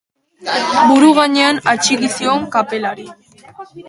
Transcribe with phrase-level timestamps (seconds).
[0.91, 3.07] Buru gainean atxiki zion kapelari.